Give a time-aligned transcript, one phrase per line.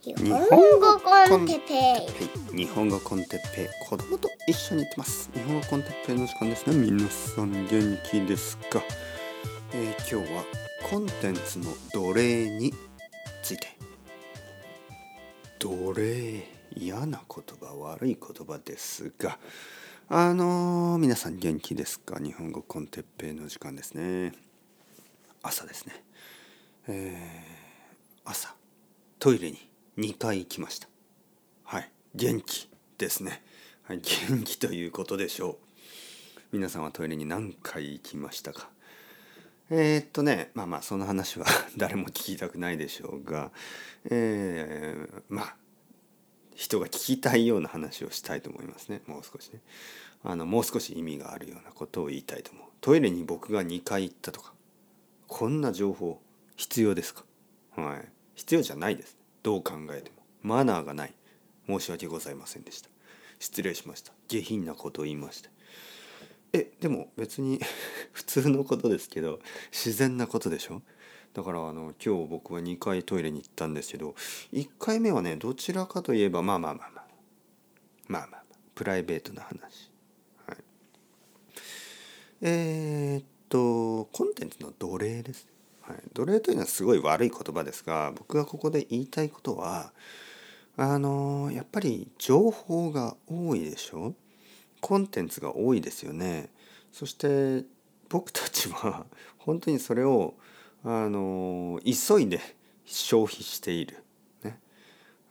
[0.00, 0.30] 日本
[0.80, 2.56] 語コンテッペイ。
[2.56, 3.66] 日本語コンテッペイ。
[3.84, 5.28] 子供と一緒に行ってます。
[5.34, 6.76] 日本語コンテッペイの時間ですね。
[6.76, 8.80] 皆さん元気ですか、
[9.72, 10.44] えー、今日は
[10.88, 12.72] コンテンツの奴隷に
[13.42, 13.76] ついて。
[15.58, 16.46] 奴隷
[16.76, 19.36] 嫌な言葉悪い言葉ですが。
[20.08, 22.20] あのー、皆さん元気ですか？
[22.20, 24.32] 日本語コンテッペイの時間ですね。
[25.42, 26.04] 朝ですね。
[26.86, 28.54] えー、朝。
[29.18, 29.67] トイレに
[29.98, 30.88] 2回行きました。
[31.64, 31.90] はい。
[32.14, 33.42] 元気ですね、
[33.82, 35.56] はい、元気ということでしょう。
[36.52, 38.70] 皆さんはトイレに何回行きましたか？
[39.70, 43.50] えー、っとねまあまあその話は 誰も聞きたくないでしょうが
[44.04, 45.56] えー、まあ
[46.54, 49.02] 人が聞きたいような話をしたいと思いますね。
[49.06, 49.60] もう少しね。
[50.22, 52.68] あのもう少し意味があるようなことを言いたいと思う。
[52.80, 54.54] トイレに僕が2回行ったとか
[55.26, 56.22] こんな情報
[56.54, 57.24] 必要ですか？
[57.74, 58.08] はい。
[58.36, 59.18] 必要じゃないです。
[59.48, 61.14] どう考えてもマナーがない
[61.66, 62.90] 申し訳ございませんでした。
[63.38, 64.12] 失礼しました。
[64.28, 65.48] 下品なことを言いました。
[66.52, 67.58] えでも別に
[68.12, 69.40] 普通のことですけど
[69.72, 70.82] 自然なことでしょ？
[71.32, 74.14] だからあの今日僕は2回トイレに行ったんですけど
[74.52, 77.06] 1回目はねどちらかといえばまあまあまあまあ
[78.06, 79.90] まあまあ、プライベートな話。
[80.46, 80.58] はい。
[82.42, 85.46] えー、っとコンテンツの奴隷です。
[85.46, 85.57] ね
[85.88, 89.92] はい、奴隷というのはすごい悪い言葉ですが僕がここで言いたいことは
[90.76, 94.12] あのやっぱり情報が多いでしょ？
[94.82, 96.50] コンテンツが多いですよね。
[96.92, 97.64] そして
[98.10, 99.06] 僕たちは
[99.38, 100.34] 本当にそれを
[100.84, 102.38] あの急いで
[102.84, 104.04] 消費している、
[104.44, 104.60] ね、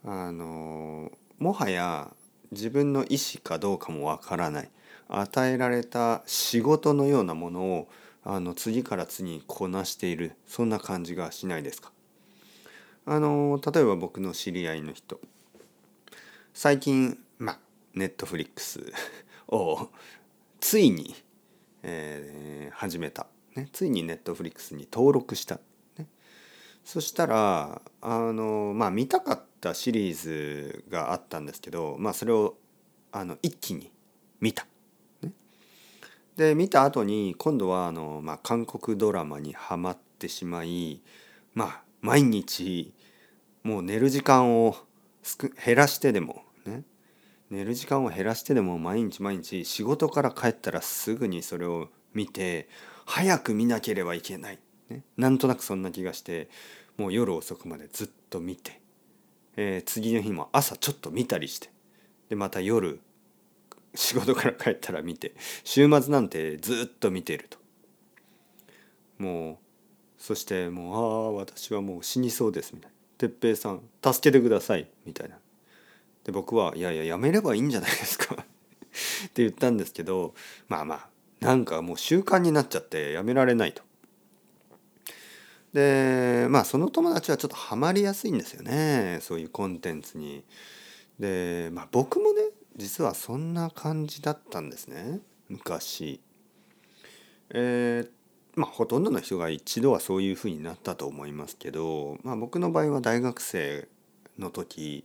[0.04, 2.12] あのもはや
[2.50, 4.70] 自分の意思かどうかもわからない。
[5.08, 7.88] 与えられた仕事のようなものを
[8.24, 11.92] あの次から次にこなしているそんな感じがしないですか？
[13.06, 15.20] あの例えば僕の知り合いの人。
[16.52, 17.58] 最近まあ
[17.94, 18.92] ネットフリックス
[19.48, 19.88] を
[20.60, 21.14] ついに、
[21.82, 25.60] えー、始めた、ね、ついにネットフリックスに登録した、
[25.96, 26.06] ね、
[26.84, 32.56] そしたらあのまあ見たかったシリーズがあったんですけどまあそれを
[33.12, 33.90] あの一気に
[34.40, 34.66] 見た。
[36.38, 41.02] で見た後に今度はあの、まあ、韓国ドラマにはまってしまい
[41.52, 42.94] まあ毎日
[43.64, 44.76] もう寝る時間を
[45.66, 46.84] 減らしてでもね。
[47.50, 52.68] 寝る時間を減らしてでも毎日毎日仕事から帰ったらすぐにそれを見て
[53.04, 54.58] 早く見なければいけない、
[54.90, 56.50] ね、なんとなくそんな気がして
[56.98, 58.80] もう夜遅くまでずっと見て、
[59.56, 61.70] えー、次の日も朝ちょっと見たりして
[62.28, 63.00] でまた夜
[63.98, 67.58] 仕事から帰ったら見て週末なんてずっと見てると。
[69.18, 69.56] もう
[70.16, 70.98] そしてもうあ
[71.30, 72.96] あ私はもう死にそうですみたいな。
[73.18, 75.36] 哲平さん助けてくださいみたいな。
[76.22, 78.36] で僕はいやいややめればいいんじゃないですか。
[78.38, 80.32] って言ったんですけど
[80.68, 81.08] まあまあ
[81.40, 83.82] なんかもう習慣になっちゃってやめられないと。
[85.72, 89.18] でまあその友達はちょっとハマりやすいんですよね。
[89.22, 90.44] そういうコンテンツに。
[91.18, 92.42] でまあ僕もね
[92.78, 95.18] 実はそんな感じだったんですね
[95.48, 96.20] 昔。
[97.50, 98.10] えー、
[98.60, 103.88] まあほとんどの人が一度はそういうふうになったと思いますけど、まあ、僕の場合は大学生
[104.38, 105.04] の時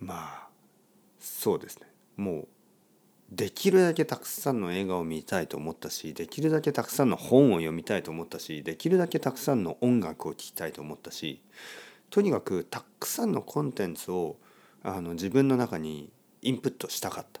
[0.00, 0.48] まあ
[1.20, 2.48] そうですねもう
[3.30, 11.42] できるだけたくさんの映画を見たいと思ったしできるだけたくさんの本を読みたいと思ったしできるだけたくさんの音楽を聴きたいと思ったし
[12.08, 14.36] とにかくたくさんのコンテンツを
[14.82, 16.10] あの自分の中に
[16.42, 17.40] インプットしたかった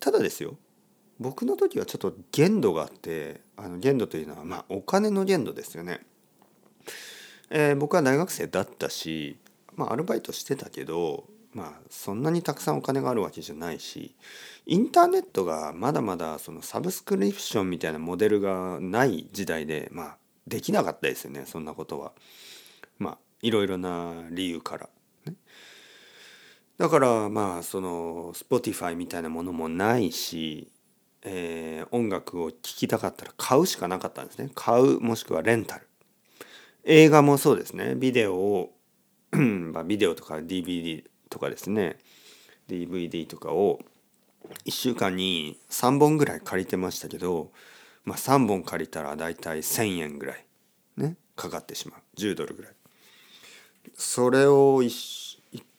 [0.00, 0.56] ただですよ
[1.18, 6.00] 僕の時はちょっと限度があってあの限度というのはまあお金の限度ですよね、
[7.50, 9.38] えー、僕は大学生だったし、
[9.74, 14.14] まあ、アルバイトしてたけどまあそんなにたくさんお金があるわけじゃないし
[14.66, 22.12] インターネットがまだまだそのサブスクリプションみたいなモデルがない時代でまあできなかったですよねそんなことは。
[22.98, 24.88] まあいろいろな理由から。
[25.26, 25.34] ね
[26.78, 30.70] だからまあその Spotify みたいなものもないし、
[31.22, 34.50] えー、音楽を聴きたかったら買うしかなかったんですね。
[34.54, 35.86] 買うもしくはレンタル。
[36.84, 37.94] 映画もそうですね。
[37.96, 38.72] ビデオを
[39.32, 41.98] まあビデオとか DVD とかですね。
[42.68, 43.80] DVD とかを
[44.64, 47.50] 1週間に3本ぐらい借りてましたけど、
[48.04, 50.44] まあ、3本借りたらだいたい1,000円ぐらい
[50.96, 52.00] ねかかってしまう。
[52.16, 52.72] 10ドルぐらい。
[53.94, 54.88] それを1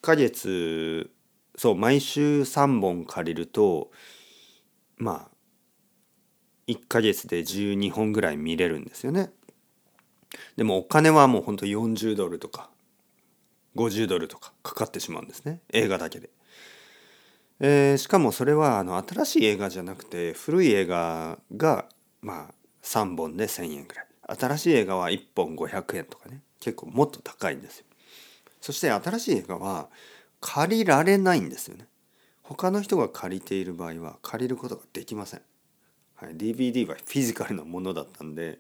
[0.07, 1.11] ヶ月
[1.57, 3.91] そう毎週3本借りると
[4.95, 9.31] まあ1ヶ月で12本ぐらい見れるんですよね。
[10.55, 12.69] でもお金はもうほんと40ドルとか
[13.75, 16.29] 50ドルとかかかってしまうんですね映画だけで。
[17.59, 21.89] えー、しかもそれはあの新しい映画じゃなくて古い映画が
[22.21, 24.07] まあ3本で1,000円ぐらい
[24.39, 27.86] 新しい映画は1本500円とかね結構もっと高いんですよ。
[28.67, 29.87] そして新しい映画は
[30.41, 31.87] 借りられないんですよね。
[32.43, 35.41] 他の人が借りている場合は借りることができません。
[36.15, 38.59] はい、DVD はフィジカルなものだったんで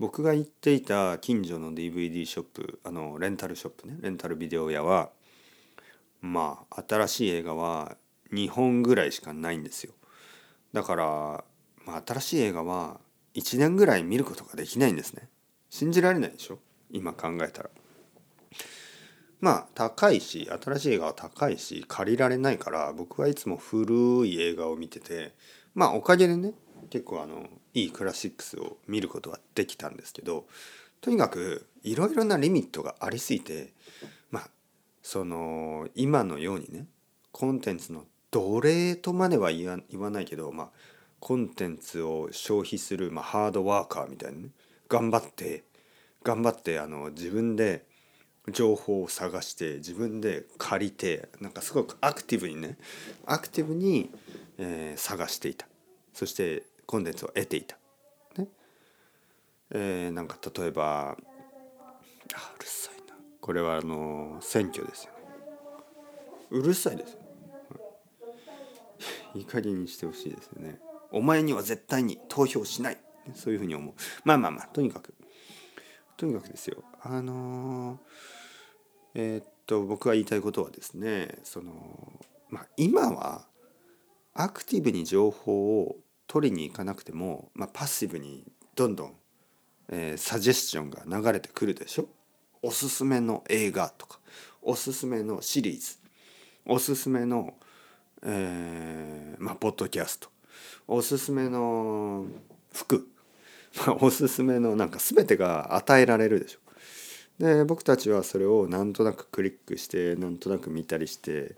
[0.00, 5.10] 僕が行っていた近所の DVD ショップあのレンタルショップねレンタルビデオ屋は
[6.20, 7.96] まあ新しい映画は
[8.32, 9.92] 2本ぐらいしかないんですよ
[10.72, 11.04] だから、
[11.84, 12.98] まあ、新しい映画は
[13.36, 15.28] 1年ぐらい見ることができないんですね
[15.70, 16.58] 信じられないでしょ？
[16.90, 17.70] 今考えたら
[19.40, 25.34] まあ高いし新しい映画は高いし借りられないから僕はいつも古い映画を見てて
[25.74, 26.52] まあおかげでね
[26.90, 30.46] 結構あのいいクラシックスを見ることができたんですけど
[31.00, 33.72] とにかくいろいろなリミットがありすぎて
[34.30, 34.50] まあ
[35.02, 36.86] その今のようにね
[37.32, 39.68] コンテンツの奴隷とまでは言
[40.00, 40.68] わないけどまあ
[41.20, 44.48] コンテンツを消費する、まあ、ハードワーカーみたいなね
[44.88, 45.64] 頑張って
[46.22, 47.84] 頑張ってあの自分で
[48.52, 52.76] 情報を探して自分で借りてなんかすごくアクティブにね
[53.26, 54.10] アクティブに、
[54.58, 55.66] えー、探していた
[56.12, 57.76] そしてコンテンツを得ていた。
[58.38, 58.46] ね
[59.70, 61.16] えー、なんか例えばあ
[62.56, 65.18] うるさいなこれはあの選挙ですよね。
[66.50, 67.18] うるさいですよ。
[69.34, 70.78] いい加減にしてほしいですよね。
[71.10, 72.98] お前には絶対に投票しない。
[73.34, 73.94] そういうふうに思う。
[74.24, 75.14] まあまあまあとにかく
[76.16, 76.82] とにかくですよ。
[77.02, 78.00] あの
[79.18, 81.72] えー、っと僕が言いたいことはですねその
[82.50, 83.46] まあ今は
[84.34, 85.96] アクティブに情報を
[86.26, 89.14] 取りに行かなくても、まあ、パッシブにどんどん、
[89.88, 92.08] えー、サジェスチョンが流れてくるでしょ？
[92.62, 94.18] おすすめの映画とか
[94.60, 95.96] おすすめのシリーズ
[96.66, 97.54] おすすめの、
[98.22, 100.28] えー、まあ、ポッドキャスト
[100.86, 102.26] おすすめの
[102.74, 103.08] 服、
[103.86, 106.58] ま、おすすめのなんか全てが与えられるでしょ？
[107.38, 111.56] で僕たちはそれをなんとなくクリックしてなんとなく見たりして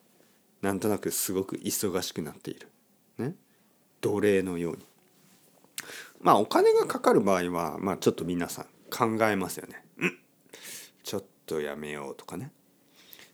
[0.61, 2.69] なんとなくすごく忙しくなっている。
[3.19, 3.35] ね。
[4.01, 4.85] 奴隷のように
[6.21, 9.85] まあお金がかかる場合はまあちょっと皆さん考えますよね。
[9.99, 10.19] うん
[11.05, 12.51] ちょっとやめようとかね。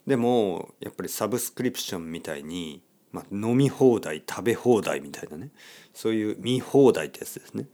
[0.06, 5.48] でもやっぱりサブスクリプションみたいに、まあ、飲み放題食べ放題みたいなね
[5.94, 7.66] そういう見放題ってやつですね。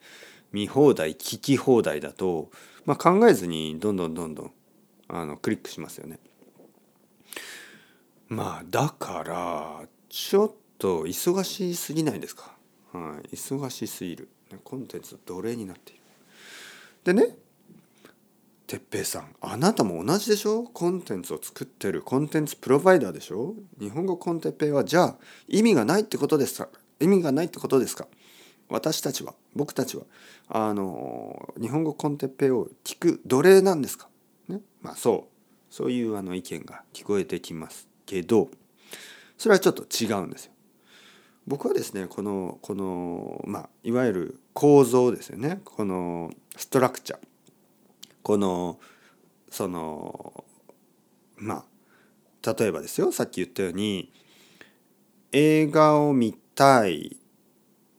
[0.53, 2.51] 見放題聞き放題だと、
[2.85, 4.53] まあ、考えずにどんどんどんどん
[5.13, 6.19] あのクリックしますよね。
[8.29, 12.55] まあだからちょっと忙しすぎないですか？
[12.93, 14.29] はい、忙しすぎる。
[14.63, 16.01] コンテンツ奴隷になっている？
[17.03, 17.37] でね
[18.67, 20.63] 哲平さんあなたも同じでしょ？
[20.63, 23.55] コンテンツを作ってるコンテンツプロバイダーでしょ？
[23.81, 25.17] 日本語コンテッペイはじゃあ
[25.49, 26.69] 意味がないってことですか？
[27.01, 28.07] 意味がないってことですか？
[28.69, 30.05] 私たちは僕たちは
[30.49, 34.09] あの日本語コンテッペイを聞く奴隷なんですか？
[34.51, 34.61] ね。
[34.83, 35.41] まあそう。
[35.71, 38.51] そういうあの意見が聞こえてきますけど
[39.39, 40.53] それはちょっと違うんですよ。
[41.47, 45.61] 僕はですねこのこのまあいわゆる構造ですよね。
[45.65, 47.21] このストラクチャー。
[48.23, 48.79] この
[49.49, 50.45] その
[51.37, 51.65] ま
[52.45, 54.13] あ例えばですよさっき言ったように
[55.33, 57.17] 映画を見たい。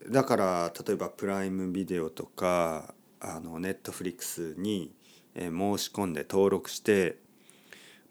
[0.10, 4.92] だから例えばプライムビデオとかあのネットフリックスに
[5.36, 7.18] 申し込んで登録して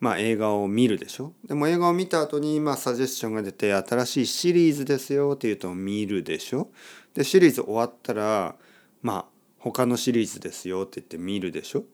[0.01, 1.35] まあ、映画を見るでしょ？
[1.47, 6.71] でも映画を見た後にまあサジェスションが出て新しいシリーズですよっていうと見るでしょ？
[7.13, 8.57] でシリーズ終わったら
[9.03, 9.25] まあ
[9.59, 11.85] 他のシリーズですよって言って見るでしょ？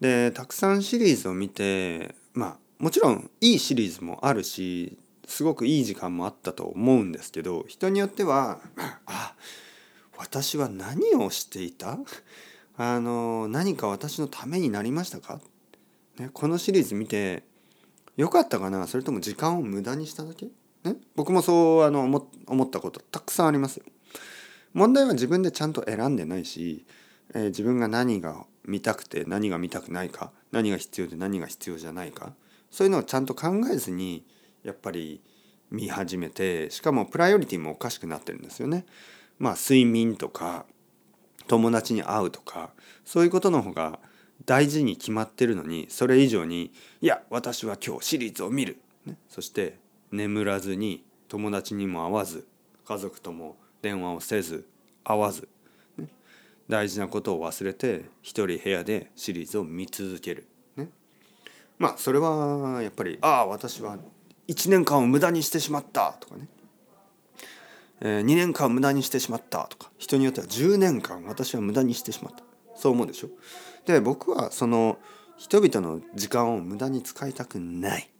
[0.00, 8.60] でたくさんシリーズを見てまあもちろんいいシリーズもあるしすごくいい時間もあったと思うんですけど人によっては
[9.06, 9.34] あ
[10.16, 11.98] 私は何をしていた？
[12.82, 15.38] あの何か私のためになりましたか？
[16.18, 17.42] ね、このシリーズ見て
[18.16, 18.86] よかったかな？
[18.86, 20.46] それとも時間を無駄にしただけ、
[20.84, 22.04] ね、僕もそうあの
[22.46, 23.84] 思ったことたくさんありますよ。
[24.72, 26.86] 問題は自分でちゃんと選んでないし、
[27.34, 32.32] えー、自分が何が見たくて何が見たくないか何が必要で何が必要じゃないか
[32.70, 34.24] そういうのをちゃんと考えずに
[34.62, 35.20] やっぱり
[35.70, 38.86] 見始めてしかもプライオリティもおかしくなってるんですよね。
[39.38, 40.64] まあ睡眠とか
[41.50, 42.70] 友達に会うとか
[43.04, 43.98] そういうことの方が
[44.46, 49.76] 大事に決まってるのにそれ以上に「いや私は今日シリーズを見る」ね、そして
[50.12, 52.46] 眠らずに友達にも会わず
[52.84, 54.68] 家族とも電話をせず
[55.02, 55.48] 会わず、
[55.98, 56.06] ね、
[56.68, 60.88] 大事なことを忘れて一人部屋でシリーズを見続ける、ね、
[61.78, 63.98] まあそれはやっぱり「ああ私は
[64.46, 66.46] 1年間を無駄にしてしまった」とかね、
[68.00, 72.42] えー、2年間無駄にしてしまったとか人によっては10年間私は無駄にしてしまった。
[72.74, 73.28] そう思うでしょ？
[73.86, 74.98] で僕はその
[75.36, 78.10] 人々の時間を無駄に使いたくない、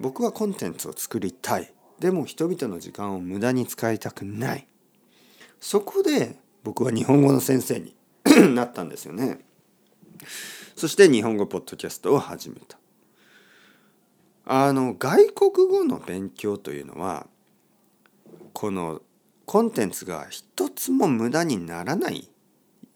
[0.00, 1.72] 僕はコンテンツを作りたい。
[1.98, 4.66] でも人々の時間を無駄に使いたくない。
[5.60, 7.94] そこで僕は日本語の先生に
[8.54, 9.44] なったんですよね。
[10.76, 12.78] そして日本語ポッドキャストを始めた。
[14.44, 17.26] あの外国語の勉強というのは
[18.52, 19.02] この
[19.46, 22.28] コンテンツが一つも無駄にならない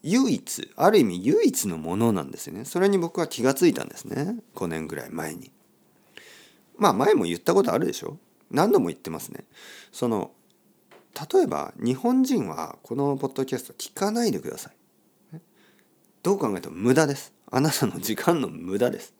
[0.02, 2.64] 唯一ある意味唯一のものなんですよね。
[2.64, 4.36] それに僕は気がついたんですね。
[4.54, 5.50] 5年ぐらい前に。
[6.78, 8.18] まあ前も言ったことあるでしょ。
[8.50, 9.44] 何度も言ってますね。
[9.90, 10.30] その
[11.32, 14.76] 例えば日本人はこのポッドキャスト聞かないでください。
[16.22, 17.32] どう考えても無駄です。
[17.50, 19.14] あなたの時間の無駄です。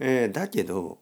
[0.00, 0.98] えー、だけど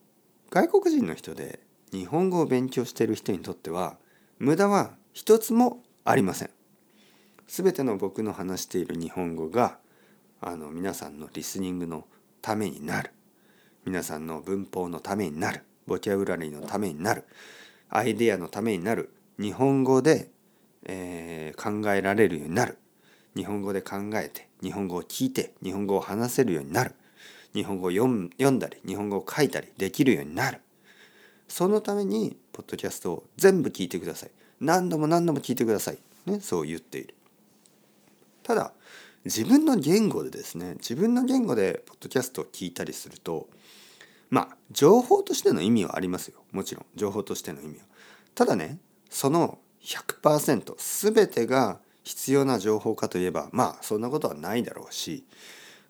[0.49, 1.59] 外国人の人で
[1.91, 3.97] 日本語を勉強している人にとっては
[4.37, 6.49] 無駄は一つもありません。
[7.47, 9.79] 全ての僕の話している日本語が
[10.39, 12.05] あの皆さんのリスニングの
[12.41, 13.11] ためになる。
[13.85, 15.63] 皆さんの文法のためになる。
[15.87, 17.25] ボキャブラリーのためになる。
[17.89, 19.13] アイデアのためになる。
[19.39, 20.29] 日本語で、
[20.85, 22.77] えー、考えられるようになる。
[23.35, 26.93] 日本語で考えて日本語を聞いて日本語を話せるようになる。
[27.53, 30.61] 日本語を読んだり日本語を書いたりできるようになる。
[31.49, 34.31] そのためにポッドキャストを全部聞いてください。
[34.61, 37.15] 何度も何度も聞いてください、ね、そう言っている。
[38.43, 38.71] ただ
[39.25, 43.49] 自分の言語でですね自分の言語でポッドキャストを聞いたりすると
[44.29, 46.39] まあ情報としての意味はありますよ。
[46.51, 47.83] もちろん情報としての意味は。
[48.35, 48.79] ただね
[49.09, 55.25] その100%全てが必要な情報かといえばまあそんなことはないだろうし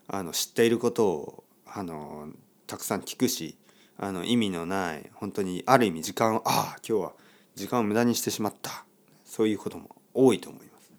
[0.08, 2.28] あの知っていることをあの
[2.66, 3.56] たくさん聞くし
[4.02, 7.12] あの意味のない本当にある意味時間をああ今日は
[7.54, 8.86] 時間を無駄にしてしまった
[9.26, 10.90] そういうことも多いと思います。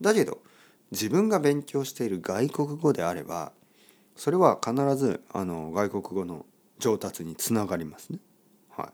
[0.00, 0.42] だけど
[0.90, 3.52] 自分が勉強している外国語であれば
[4.16, 6.44] それは必ずあの外国語の
[6.80, 8.18] 上達につながりますね。
[8.70, 8.88] はい、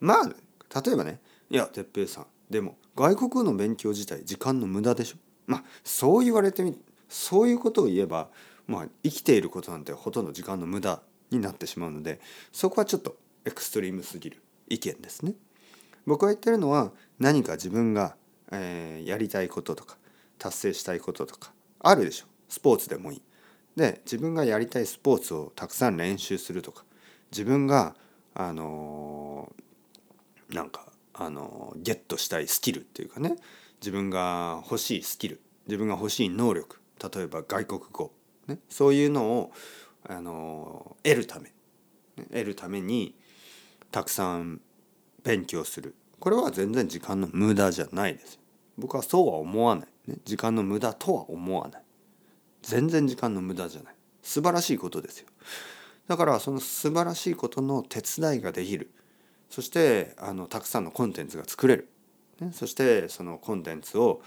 [0.00, 5.16] まあ例えばねいや哲平さんでも外国語の勉強自体時間の無駄でしょ？
[5.46, 6.78] まあそう言われてみ
[7.08, 8.30] そういうことを言えば
[8.66, 11.02] まあ、生きていることなんてほとんど時間の無駄
[11.36, 12.20] になってしまうので
[12.52, 15.34] そこはちょっとエクストリームすぎる意見ですね。
[16.06, 18.16] 僕が言ってるのは何か自分が、
[18.50, 19.96] えー、やりたいこととか
[20.38, 23.22] 達成したいこととかあるでしょスポーツでもいい。
[23.76, 26.84] で自分がやりたいスポーツをたくさん練習するとか
[27.32, 27.96] 自分が
[28.34, 33.36] あのー、なんかあのー、ゲットしたいスキルっていうかね
[33.80, 36.80] 自分が欲しいスキル自分が欲しい能力
[37.14, 38.12] 例えば外国語
[38.46, 39.52] ね、そういうのを
[40.08, 41.52] あの得るため。
[42.16, 43.14] 得るために
[43.90, 44.60] たくさん
[45.22, 45.94] 勉強する。
[46.20, 48.38] これは全然時間の無駄じゃないです
[48.78, 51.82] 僕はそうは思わない、ね、時間の無駄とは思わない。
[52.62, 53.94] 全然時間の無駄じゃない。
[54.22, 55.28] 素晴らしいことですよ。
[56.08, 58.90] だからその素晴らしいことの手伝いができる。
[59.50, 61.88] そしてあのたくさんのコンテンツが作れる、
[62.40, 64.22] ね、そしてそのコンテンツを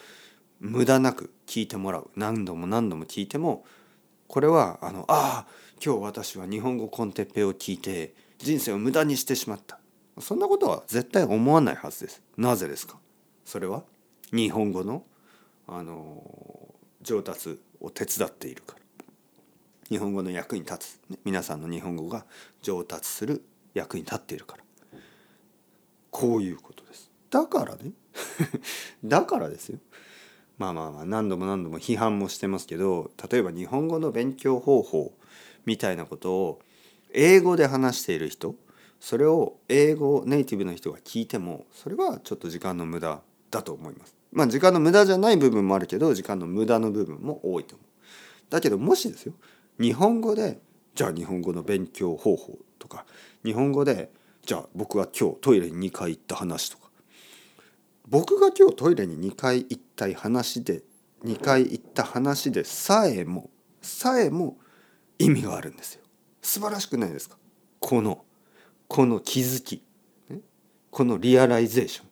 [0.59, 2.09] 無駄なく聞いてもらう。
[2.15, 3.65] 何度も何度も聞いても
[4.27, 9.79] これはあのああ今日私は日本語コンテッペを聞いて人生を無駄にしてしまった。
[10.19, 12.21] そんなことは絶対思わないはずです。
[12.35, 12.97] なぜですか？
[13.45, 13.83] それは
[14.33, 15.03] 日本語の
[15.67, 18.81] あの上達を手伝っているから。
[19.89, 22.25] 日本語の役に立つ、ね、皆さんの日本語が
[22.61, 24.63] 上達する役に立っているから。
[26.09, 27.11] こういうことです。
[27.29, 27.91] だからね。
[29.05, 29.79] だからですよ。
[30.57, 35.13] まあまあまあ何度も何度も批判もしてますけど例えば日本語の勉強方法
[35.67, 36.59] みたいなことを
[37.13, 38.55] 英語で話している人
[38.99, 43.21] それを英語ネイティブの人が聞いてもそれはちょっと時間の無駄
[43.51, 44.15] だと思います。
[44.31, 47.87] まあ時間の無駄じゃない部分もあるけど時間の無駄の部分も多いと思う。
[48.49, 49.33] だけどもしですよ
[49.79, 50.59] 日本語で
[50.95, 53.05] じゃあ日本語の勉強方法とか
[53.45, 54.09] 日本語で
[54.43, 56.89] じゃあ僕は今日トイレに2回行った話とか
[58.07, 60.81] 僕が今日トイレに2回行った話で
[61.25, 63.49] 2回行った話でさえも
[63.81, 64.57] さえも
[65.19, 66.01] 意味があるんですよ。
[66.41, 67.37] 素晴らしくないですか？
[67.79, 68.23] この
[68.87, 69.83] この気づき、
[70.29, 70.39] ね、
[70.91, 72.07] この realization。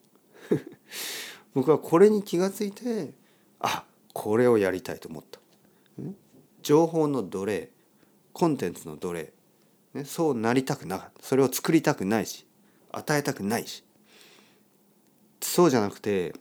[1.54, 3.14] 僕はこれに気がついて
[3.60, 5.40] あこれをやりたいと思った、
[5.98, 6.12] ね、
[6.62, 7.70] 情報の奴隷
[8.32, 9.32] コンテンツの奴隷、
[9.94, 11.22] ね、そうなりたくなかった。
[11.22, 12.46] それを作りたくないし
[12.92, 13.82] 与えたくないし。
[15.40, 16.34] そうじゃなくて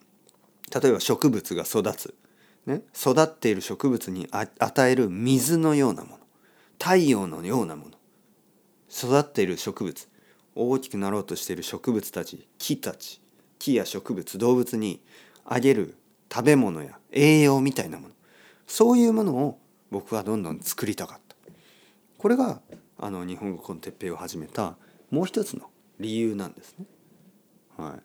[0.82, 2.16] 例えば植物が育つ、
[2.66, 6.25] ね、育っている植物に与える水のようなもの。
[6.80, 7.92] 太陽のようなもの。
[8.90, 10.08] 育っている植物。
[10.56, 12.48] 大きくなろうとしている植物たち。
[12.58, 13.22] 木たち。
[13.60, 14.38] 木や植物。
[14.38, 15.02] 動物に
[15.44, 15.96] あげる。
[16.32, 18.14] 食べ物や栄養みたいなもの。
[18.68, 19.60] そういうものを
[19.92, 21.36] 僕はどんどん作りたかった。
[22.18, 22.62] これが
[22.98, 24.78] あの日本語コンテッペイを始めた
[25.12, 26.86] もう一つの理由なんですね。
[27.78, 28.02] はい、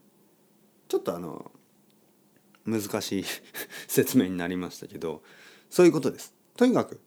[0.88, 1.50] ちょっとあの
[2.66, 3.24] 難しい
[3.88, 5.22] 説明になりましたけど
[5.70, 6.34] そういうことです。
[6.56, 7.00] とにかく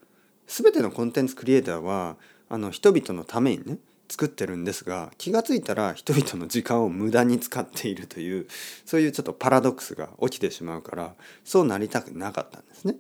[0.48, 2.18] 全てのコンテンツクリエイターは
[2.50, 3.78] あの人々のためにね
[4.10, 8.48] 作ってるんですが気が付いたら人々の時間を無駄に使っているという
[8.86, 12.96] そういうちょっとパラドックスが起きてしまうからそうなりたくなかったんですね。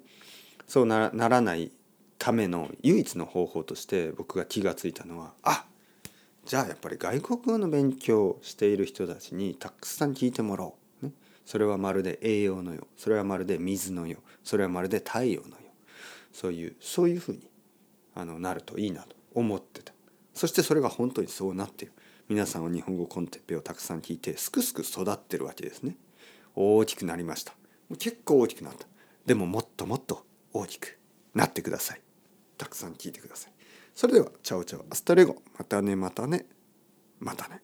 [0.67, 1.71] そうならない
[2.17, 5.65] ための唯一の方法として僕が気が付いたのはあ
[6.45, 11.05] じゃあやっぱり外国語の勉強をしている人たちにたくさん聞いてもらおう。
[11.05, 11.11] ね、
[11.45, 15.62] それはまるで栄養のよそれはまるで水のよそれはまるで太陽のよ
[16.33, 17.47] そういうそういうふうに
[18.15, 19.93] あのなるといいなと思ってた。
[20.33, 21.93] そしてそれが本当にそうなっている。
[22.27, 25.95] 皆さんは日本語 con Teppei をたくさん聞いてすくすく育ってるわけですね。
[26.55, 27.53] 大きくなりました。
[27.99, 28.87] 結構大きくなった。
[29.25, 30.97] でももっともっと大きく
[31.33, 32.01] なってください。
[32.57, 33.53] たくさん聞いてください。
[33.93, 35.41] それでは chao chao hasta luego。
[35.57, 36.45] またねまたね
[37.19, 37.61] またね。